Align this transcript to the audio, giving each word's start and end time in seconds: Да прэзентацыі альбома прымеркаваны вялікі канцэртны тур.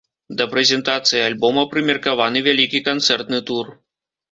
Да 0.37 0.45
прэзентацыі 0.53 1.21
альбома 1.27 1.67
прымеркаваны 1.75 2.43
вялікі 2.49 2.85
канцэртны 2.91 3.45
тур. 3.53 3.73